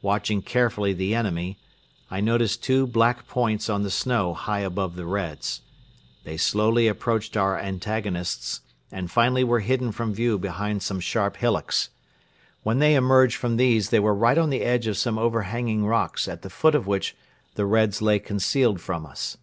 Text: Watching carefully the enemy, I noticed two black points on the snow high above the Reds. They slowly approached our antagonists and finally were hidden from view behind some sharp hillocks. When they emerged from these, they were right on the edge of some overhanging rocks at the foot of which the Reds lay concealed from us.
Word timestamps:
Watching 0.00 0.42
carefully 0.42 0.92
the 0.92 1.12
enemy, 1.12 1.58
I 2.08 2.20
noticed 2.20 2.62
two 2.62 2.86
black 2.86 3.26
points 3.26 3.68
on 3.68 3.82
the 3.82 3.90
snow 3.90 4.32
high 4.32 4.60
above 4.60 4.94
the 4.94 5.06
Reds. 5.06 5.60
They 6.22 6.36
slowly 6.36 6.86
approached 6.86 7.36
our 7.36 7.58
antagonists 7.58 8.60
and 8.92 9.10
finally 9.10 9.42
were 9.42 9.58
hidden 9.58 9.90
from 9.90 10.14
view 10.14 10.38
behind 10.38 10.84
some 10.84 11.00
sharp 11.00 11.38
hillocks. 11.38 11.88
When 12.62 12.78
they 12.78 12.94
emerged 12.94 13.34
from 13.34 13.56
these, 13.56 13.90
they 13.90 13.98
were 13.98 14.14
right 14.14 14.38
on 14.38 14.50
the 14.50 14.62
edge 14.62 14.86
of 14.86 14.96
some 14.98 15.18
overhanging 15.18 15.84
rocks 15.84 16.28
at 16.28 16.42
the 16.42 16.50
foot 16.50 16.76
of 16.76 16.86
which 16.86 17.16
the 17.56 17.66
Reds 17.66 18.00
lay 18.00 18.20
concealed 18.20 18.80
from 18.80 19.04
us. 19.04 19.36